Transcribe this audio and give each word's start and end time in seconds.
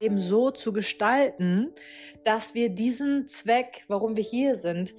Leben 0.00 0.18
so 0.18 0.50
zu 0.50 0.72
gestalten, 0.72 1.72
dass 2.24 2.54
wir 2.54 2.70
diesen 2.70 3.28
Zweck, 3.28 3.84
warum 3.86 4.16
wir 4.16 4.24
hier 4.24 4.56
sind, 4.56 4.94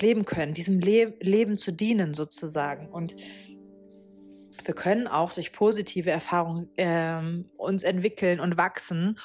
leben 0.00 0.24
können, 0.24 0.54
diesem 0.54 0.78
Le 0.78 1.14
Leben 1.20 1.58
zu 1.58 1.72
dienen 1.72 2.14
sozusagen. 2.14 2.88
Und 2.88 3.16
wir 4.64 4.74
können 4.74 5.08
auch 5.08 5.32
durch 5.32 5.52
positive 5.52 6.10
Erfahrungen 6.10 6.68
ähm, 6.76 7.50
uns 7.56 7.82
entwickeln 7.82 8.38
und 8.38 8.56
wachsen 8.56 9.18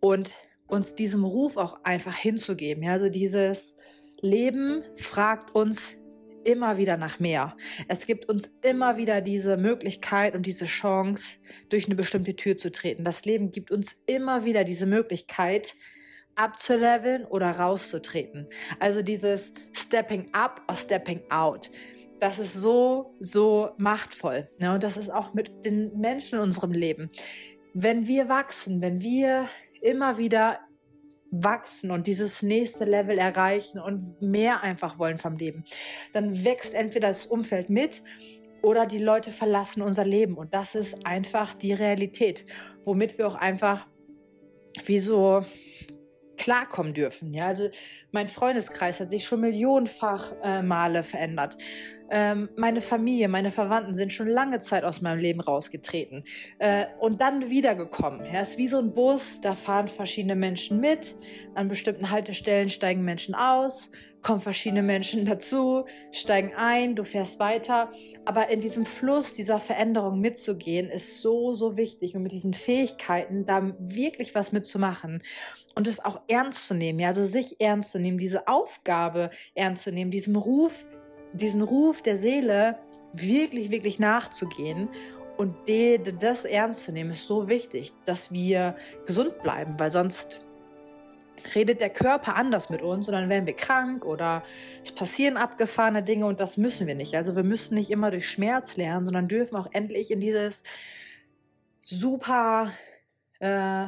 und 0.00 0.32
uns 0.66 0.96
diesem 0.96 1.24
Ruf 1.24 1.56
auch 1.56 1.84
einfach 1.84 2.16
hinzugeben. 2.16 2.82
Ja, 2.82 2.92
also 2.92 3.08
dieses 3.08 3.76
Leben 4.20 4.82
fragt 4.96 5.54
uns 5.54 5.98
immer 6.46 6.78
wieder 6.78 6.96
nach 6.96 7.18
mehr. 7.18 7.56
Es 7.88 8.06
gibt 8.06 8.28
uns 8.28 8.50
immer 8.62 8.96
wieder 8.96 9.20
diese 9.20 9.56
Möglichkeit 9.56 10.34
und 10.34 10.46
diese 10.46 10.66
Chance, 10.66 11.38
durch 11.68 11.86
eine 11.86 11.96
bestimmte 11.96 12.36
Tür 12.36 12.56
zu 12.56 12.70
treten. 12.70 13.04
Das 13.04 13.24
Leben 13.24 13.50
gibt 13.50 13.70
uns 13.70 14.00
immer 14.06 14.44
wieder 14.44 14.64
diese 14.64 14.86
Möglichkeit, 14.86 15.74
abzuleveln 16.36 17.24
oder 17.24 17.50
rauszutreten. 17.50 18.46
Also 18.78 19.02
dieses 19.02 19.52
Stepping 19.72 20.26
up 20.32 20.62
or 20.68 20.76
Stepping 20.76 21.22
out. 21.30 21.70
Das 22.20 22.38
ist 22.38 22.54
so, 22.54 23.14
so 23.18 23.70
machtvoll. 23.78 24.48
Ja, 24.60 24.74
und 24.74 24.82
das 24.82 24.96
ist 24.96 25.10
auch 25.10 25.34
mit 25.34 25.66
den 25.66 25.98
Menschen 25.98 26.38
in 26.38 26.44
unserem 26.44 26.72
Leben. 26.72 27.10
Wenn 27.74 28.06
wir 28.06 28.28
wachsen, 28.28 28.80
wenn 28.80 29.02
wir 29.02 29.48
immer 29.82 30.16
wieder 30.16 30.60
wachsen 31.42 31.90
und 31.90 32.06
dieses 32.06 32.42
nächste 32.42 32.84
Level 32.84 33.18
erreichen 33.18 33.78
und 33.78 34.20
mehr 34.20 34.62
einfach 34.62 34.98
wollen 34.98 35.18
vom 35.18 35.36
Leben, 35.36 35.64
dann 36.12 36.44
wächst 36.44 36.74
entweder 36.74 37.08
das 37.08 37.26
Umfeld 37.26 37.70
mit 37.70 38.02
oder 38.62 38.86
die 38.86 38.98
Leute 38.98 39.30
verlassen 39.30 39.82
unser 39.82 40.04
Leben. 40.04 40.36
Und 40.36 40.54
das 40.54 40.74
ist 40.74 41.06
einfach 41.06 41.54
die 41.54 41.72
Realität, 41.72 42.46
womit 42.84 43.18
wir 43.18 43.28
auch 43.28 43.34
einfach 43.34 43.86
wie 44.84 44.98
so 44.98 45.44
klarkommen 46.46 46.94
dürfen. 46.94 47.34
Ja, 47.34 47.48
also 47.48 47.70
mein 48.12 48.28
Freundeskreis 48.28 49.00
hat 49.00 49.10
sich 49.10 49.24
schon 49.24 49.40
millionenfach 49.40 50.32
äh, 50.44 50.62
Male 50.62 51.02
verändert. 51.02 51.56
Ähm, 52.08 52.48
meine 52.56 52.80
Familie, 52.80 53.26
meine 53.26 53.50
Verwandten 53.50 53.94
sind 53.94 54.12
schon 54.12 54.28
lange 54.28 54.60
Zeit 54.60 54.84
aus 54.84 55.00
meinem 55.00 55.18
Leben 55.18 55.40
rausgetreten 55.40 56.22
äh, 56.60 56.86
und 57.00 57.20
dann 57.20 57.50
wiedergekommen. 57.50 58.24
Ja, 58.26 58.42
es 58.42 58.50
ist 58.50 58.58
wie 58.58 58.68
so 58.68 58.78
ein 58.78 58.94
Bus, 58.94 59.40
da 59.40 59.56
fahren 59.56 59.88
verschiedene 59.88 60.36
Menschen 60.36 60.78
mit. 60.78 61.16
An 61.56 61.66
bestimmten 61.66 62.12
Haltestellen 62.12 62.68
steigen 62.68 63.04
Menschen 63.04 63.34
aus 63.34 63.90
kommen 64.26 64.40
verschiedene 64.40 64.82
Menschen 64.82 65.24
dazu, 65.24 65.84
steigen 66.10 66.50
ein, 66.56 66.96
du 66.96 67.04
fährst 67.04 67.38
weiter. 67.38 67.90
Aber 68.24 68.48
in 68.50 68.60
diesem 68.60 68.84
Fluss 68.84 69.34
dieser 69.34 69.60
Veränderung 69.60 70.20
mitzugehen, 70.20 70.90
ist 70.90 71.22
so, 71.22 71.54
so 71.54 71.76
wichtig. 71.76 72.16
Und 72.16 72.24
mit 72.24 72.32
diesen 72.32 72.52
Fähigkeiten 72.52 73.46
da 73.46 73.72
wirklich 73.78 74.34
was 74.34 74.50
mitzumachen 74.50 75.22
und 75.76 75.86
es 75.86 76.04
auch 76.04 76.22
ernst 76.26 76.66
zu 76.66 76.74
nehmen, 76.74 76.98
ja, 76.98 77.08
also 77.08 77.24
sich 77.24 77.60
ernst 77.60 77.92
zu 77.92 78.00
nehmen, 78.00 78.18
diese 78.18 78.48
Aufgabe 78.48 79.30
ernst 79.54 79.84
zu 79.84 79.92
nehmen, 79.92 80.10
diesem 80.10 80.34
Ruf, 80.34 80.86
diesen 81.32 81.62
Ruf 81.62 82.02
der 82.02 82.16
Seele 82.16 82.80
wirklich, 83.12 83.70
wirklich 83.70 84.00
nachzugehen 84.00 84.88
und 85.36 85.54
das 86.18 86.44
ernst 86.44 86.82
zu 86.82 86.90
nehmen, 86.90 87.10
ist 87.10 87.28
so 87.28 87.48
wichtig, 87.48 87.92
dass 88.06 88.32
wir 88.32 88.74
gesund 89.06 89.40
bleiben, 89.44 89.78
weil 89.78 89.92
sonst 89.92 90.44
redet 91.54 91.80
der 91.80 91.90
Körper 91.90 92.36
anders 92.36 92.70
mit 92.70 92.82
uns 92.82 93.08
und 93.08 93.14
dann 93.14 93.28
werden 93.28 93.46
wir 93.46 93.54
krank 93.54 94.04
oder 94.04 94.42
es 94.84 94.92
passieren 94.92 95.36
abgefahrene 95.36 96.02
Dinge 96.02 96.26
und 96.26 96.40
das 96.40 96.56
müssen 96.56 96.86
wir 96.86 96.94
nicht. 96.94 97.14
Also 97.14 97.36
wir 97.36 97.42
müssen 97.42 97.74
nicht 97.74 97.90
immer 97.90 98.10
durch 98.10 98.28
Schmerz 98.28 98.76
lernen, 98.76 99.06
sondern 99.06 99.28
dürfen 99.28 99.56
auch 99.56 99.68
endlich 99.72 100.10
in 100.10 100.20
dieses 100.20 100.62
super, 101.80 102.70
äh, 103.40 103.86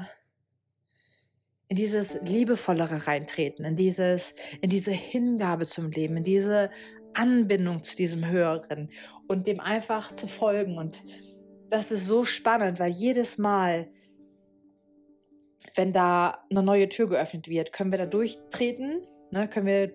in 1.69 1.77
dieses 1.77 2.21
liebevollere 2.23 3.07
reintreten, 3.07 3.65
in 3.65 3.77
dieses, 3.77 4.35
in 4.61 4.71
diese 4.71 4.93
Hingabe 4.93 5.67
zum 5.67 5.91
Leben, 5.91 6.17
in 6.17 6.25
diese 6.25 6.71
Anbindung 7.15 7.85
zu 7.85 7.97
diesem 7.97 8.27
Höheren 8.27 8.91
und 9.27 9.47
dem 9.47 9.61
einfach 9.61 10.13
zu 10.13 10.27
folgen 10.27 10.79
und 10.79 11.03
das 11.71 11.91
ist 11.91 12.07
so 12.07 12.25
spannend, 12.25 12.79
weil 12.79 12.91
jedes 12.91 13.39
Mal, 13.39 13.89
wenn 15.79 15.93
da 15.93 16.45
eine 16.51 16.65
neue 16.65 16.89
Tür 16.89 17.09
geöffnet 17.09 17.49
wird, 17.49 17.73
können 17.73 17.93
wir 17.93 17.99
da 17.99 18.07
durchtreten, 18.07 19.01
ne? 19.31 19.49
können 19.49 19.67
wir, 19.67 19.89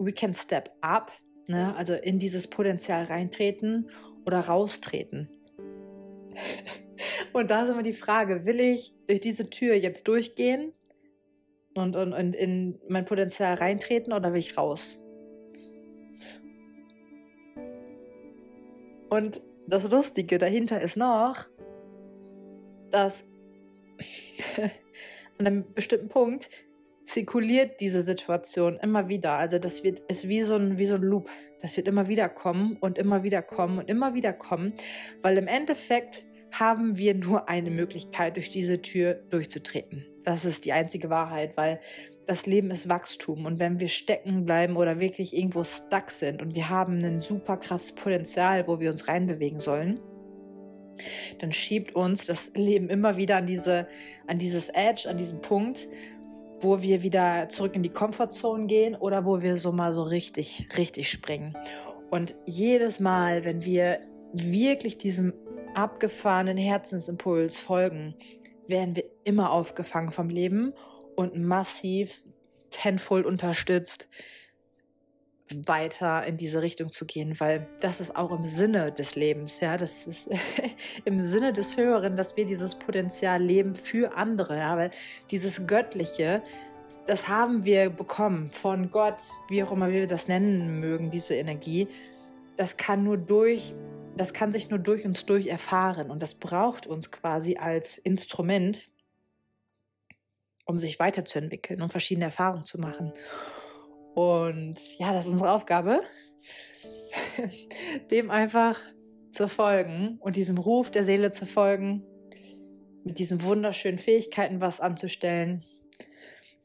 we 0.00 0.10
can 0.12 0.34
step 0.34 0.70
up, 0.80 1.12
ne? 1.46 1.72
also 1.76 1.94
in 1.94 2.18
dieses 2.18 2.48
Potenzial 2.48 3.04
reintreten 3.04 3.88
oder 4.26 4.40
raustreten. 4.40 5.30
und 7.32 7.48
da 7.48 7.62
ist 7.62 7.70
immer 7.70 7.84
die 7.84 7.92
Frage, 7.92 8.44
will 8.44 8.58
ich 8.58 8.92
durch 9.06 9.20
diese 9.20 9.48
Tür 9.48 9.76
jetzt 9.76 10.08
durchgehen 10.08 10.72
und, 11.76 11.94
und, 11.94 12.12
und 12.12 12.34
in 12.34 12.80
mein 12.88 13.04
Potenzial 13.04 13.54
reintreten 13.54 14.12
oder 14.12 14.32
will 14.32 14.40
ich 14.40 14.58
raus? 14.58 15.00
Und 19.10 19.40
das 19.68 19.88
Lustige 19.88 20.38
dahinter 20.38 20.80
ist 20.80 20.96
noch, 20.96 21.46
dass 22.90 23.24
an 25.40 25.46
einem 25.46 25.74
bestimmten 25.74 26.08
Punkt 26.08 26.50
zirkuliert 27.04 27.80
diese 27.80 28.02
Situation 28.02 28.78
immer 28.80 29.08
wieder. 29.08 29.32
Also 29.32 29.58
das 29.58 29.82
wird 29.82 30.00
ist 30.08 30.28
wie 30.28 30.42
so 30.42 30.54
ein 30.54 30.78
wie 30.78 30.84
so 30.84 30.94
ein 30.94 31.02
Loop. 31.02 31.28
Das 31.60 31.76
wird 31.76 31.88
immer 31.88 32.08
wieder 32.08 32.28
kommen 32.28 32.76
und 32.80 32.98
immer 32.98 33.22
wieder 33.24 33.42
kommen 33.42 33.78
und 33.78 33.90
immer 33.90 34.14
wieder 34.14 34.32
kommen, 34.32 34.74
weil 35.22 35.36
im 35.38 35.48
Endeffekt 35.48 36.24
haben 36.52 36.98
wir 36.98 37.14
nur 37.14 37.48
eine 37.48 37.70
Möglichkeit, 37.70 38.36
durch 38.36 38.50
diese 38.50 38.82
Tür 38.82 39.14
durchzutreten. 39.30 40.06
Das 40.24 40.44
ist 40.44 40.64
die 40.64 40.72
einzige 40.72 41.08
Wahrheit, 41.08 41.56
weil 41.56 41.80
das 42.26 42.46
Leben 42.46 42.70
ist 42.70 42.88
Wachstum 42.88 43.46
und 43.46 43.58
wenn 43.58 43.80
wir 43.80 43.88
stecken 43.88 44.44
bleiben 44.44 44.76
oder 44.76 45.00
wirklich 45.00 45.36
irgendwo 45.36 45.64
stuck 45.64 46.10
sind 46.10 46.42
und 46.42 46.54
wir 46.54 46.68
haben 46.68 47.04
ein 47.04 47.20
super 47.20 47.56
krasses 47.56 47.94
Potenzial, 47.94 48.66
wo 48.66 48.78
wir 48.78 48.90
uns 48.90 49.08
reinbewegen 49.08 49.58
sollen, 49.58 50.00
dann 51.38 51.52
schiebt 51.52 51.94
uns 51.94 52.26
das 52.26 52.52
Leben 52.54 52.88
immer 52.88 53.16
wieder 53.16 53.36
an 53.36 53.46
diese, 53.46 53.88
an 54.26 54.38
dieses 54.38 54.68
Edge, 54.70 55.08
an 55.08 55.16
diesen 55.16 55.40
Punkt, 55.40 55.88
wo 56.60 56.82
wir 56.82 57.02
wieder 57.02 57.48
zurück 57.48 57.74
in 57.74 57.82
die 57.82 57.90
Comfortzone 57.90 58.66
gehen 58.66 58.94
oder 58.94 59.24
wo 59.24 59.42
wir 59.42 59.56
so 59.56 59.72
mal 59.72 59.92
so 59.92 60.02
richtig, 60.02 60.66
richtig 60.76 61.10
springen. 61.10 61.56
Und 62.10 62.34
jedes 62.44 63.00
Mal, 63.00 63.44
wenn 63.44 63.64
wir 63.64 64.00
wirklich 64.32 64.98
diesem 64.98 65.32
abgefahrenen 65.74 66.56
Herzensimpuls 66.56 67.60
folgen, 67.60 68.14
werden 68.66 68.96
wir 68.96 69.04
immer 69.24 69.50
aufgefangen 69.52 70.12
vom 70.12 70.28
Leben 70.28 70.72
und 71.16 71.36
massiv 71.36 72.22
tenfold 72.70 73.26
unterstützt 73.26 74.08
weiter 75.66 76.24
in 76.24 76.36
diese 76.36 76.62
Richtung 76.62 76.90
zu 76.90 77.06
gehen, 77.06 77.38
weil 77.40 77.66
das 77.80 78.00
ist 78.00 78.16
auch 78.16 78.30
im 78.32 78.44
Sinne 78.44 78.92
des 78.92 79.14
Lebens, 79.14 79.60
ja, 79.60 79.76
das 79.76 80.06
ist 80.06 80.30
im 81.04 81.20
Sinne 81.20 81.52
des 81.52 81.76
Höheren, 81.76 82.16
dass 82.16 82.36
wir 82.36 82.46
dieses 82.46 82.74
Potenzial 82.74 83.42
leben 83.42 83.74
für 83.74 84.16
andere, 84.16 84.58
ja, 84.58 84.76
weil 84.76 84.90
dieses 85.30 85.66
Göttliche, 85.66 86.42
das 87.06 87.28
haben 87.28 87.64
wir 87.64 87.90
bekommen 87.90 88.50
von 88.50 88.90
Gott, 88.90 89.22
wie 89.48 89.62
auch 89.62 89.72
immer 89.72 89.90
wir 89.90 90.06
das 90.06 90.28
nennen 90.28 90.80
mögen, 90.80 91.10
diese 91.10 91.34
Energie, 91.34 91.88
das 92.56 92.76
kann 92.76 93.04
nur 93.04 93.16
durch, 93.16 93.74
das 94.16 94.32
kann 94.32 94.52
sich 94.52 94.70
nur 94.70 94.78
durch 94.78 95.04
uns 95.06 95.26
durch 95.26 95.46
erfahren 95.46 96.10
und 96.10 96.22
das 96.22 96.34
braucht 96.34 96.86
uns 96.86 97.10
quasi 97.10 97.56
als 97.56 97.98
Instrument, 97.98 98.90
um 100.66 100.78
sich 100.78 100.98
weiterzuentwickeln 100.98 101.82
und 101.82 101.90
verschiedene 101.90 102.26
Erfahrungen 102.26 102.64
zu 102.64 102.78
machen. 102.78 103.12
Und 104.14 104.76
ja, 104.98 105.12
das 105.12 105.26
ist 105.26 105.32
unsere 105.34 105.52
Aufgabe, 105.52 106.00
dem 108.10 108.30
einfach 108.30 108.78
zu 109.30 109.48
folgen 109.48 110.18
und 110.20 110.36
diesem 110.36 110.58
Ruf 110.58 110.90
der 110.90 111.04
Seele 111.04 111.30
zu 111.30 111.46
folgen, 111.46 112.04
mit 113.04 113.18
diesen 113.18 113.42
wunderschönen 113.42 113.98
Fähigkeiten 113.98 114.60
was 114.60 114.80
anzustellen, 114.80 115.64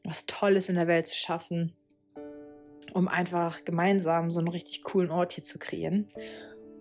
was 0.04 0.26
Tolles 0.26 0.68
in 0.68 0.74
der 0.74 0.86
Welt 0.86 1.06
zu 1.06 1.14
schaffen, 1.14 1.72
um 2.92 3.08
einfach 3.08 3.64
gemeinsam 3.64 4.30
so 4.30 4.40
einen 4.40 4.48
richtig 4.48 4.82
coolen 4.82 5.10
Ort 5.10 5.32
hier 5.32 5.44
zu 5.44 5.58
kreieren. 5.58 6.10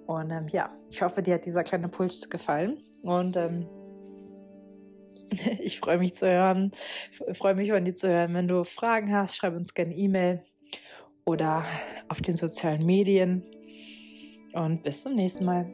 Und 0.07 0.31
ähm, 0.31 0.47
ja, 0.49 0.75
ich 0.89 1.01
hoffe, 1.01 1.21
dir 1.21 1.35
hat 1.35 1.45
dieser 1.45 1.63
kleine 1.63 1.87
Puls 1.87 2.29
gefallen. 2.29 2.83
Und 3.01 3.37
ähm, 3.37 3.67
ich 5.59 5.79
freue 5.79 5.97
mich 5.97 6.13
zu 6.15 6.29
hören, 6.29 6.71
freue 7.33 7.55
mich 7.55 7.71
von 7.71 7.85
dir 7.85 7.95
zu 7.95 8.09
hören. 8.09 8.33
Wenn 8.33 8.47
du 8.47 8.63
Fragen 8.63 9.15
hast, 9.15 9.35
schreib 9.35 9.55
uns 9.55 9.73
gerne 9.73 9.95
E-Mail 9.95 10.43
oder 11.25 11.63
auf 12.07 12.21
den 12.21 12.37
sozialen 12.37 12.85
Medien. 12.85 13.43
Und 14.53 14.83
bis 14.83 15.01
zum 15.01 15.15
nächsten 15.15 15.45
Mal. 15.45 15.73